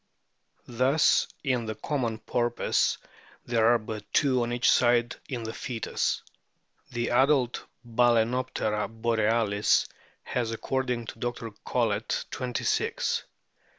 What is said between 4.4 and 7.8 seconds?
on each side in the foetus. The adult